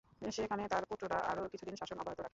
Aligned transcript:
সেখানে 0.31 0.63
তার 0.67 0.83
পুত্ররা 0.89 1.17
আরও 1.31 1.43
কিছুদিন 1.51 1.75
শাসন 1.75 1.97
অব্যাহত 1.99 2.19
রাখে। 2.19 2.29